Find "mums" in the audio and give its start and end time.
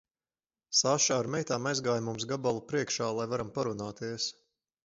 2.07-2.27